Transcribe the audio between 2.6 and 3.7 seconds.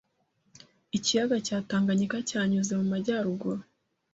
mu majyaruguru